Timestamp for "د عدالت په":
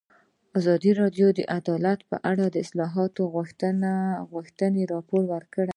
1.37-2.17